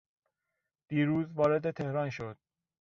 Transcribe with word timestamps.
دیروز 0.87 1.31
وارد 1.33 1.71
تهران 1.71 2.09
شد. 2.09 2.37